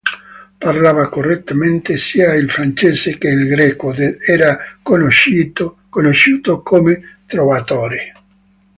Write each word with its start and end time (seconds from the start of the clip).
Parlava 0.57 1.09
correntemente 1.09 1.95
sia 1.95 2.33
il 2.33 2.49
francese 2.49 3.19
che 3.19 3.27
il 3.27 3.47
greco 3.47 3.93
ed 3.93 4.17
era 4.25 4.57
conosciuto 4.81 6.61
come 6.63 7.19
"trovatore". 7.27 8.11